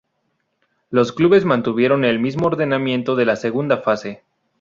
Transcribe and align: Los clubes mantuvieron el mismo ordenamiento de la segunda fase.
Los 0.89 1.11
clubes 1.11 1.45
mantuvieron 1.45 2.05
el 2.05 2.17
mismo 2.19 2.47
ordenamiento 2.47 3.15
de 3.15 3.25
la 3.25 3.35
segunda 3.35 3.77
fase. 3.81 4.23